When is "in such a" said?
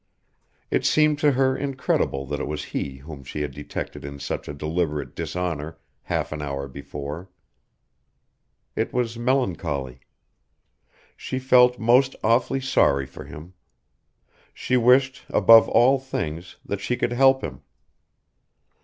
4.03-4.53